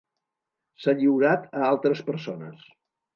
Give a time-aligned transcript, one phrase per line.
[0.85, 2.65] S'ha lliurat a altres persones.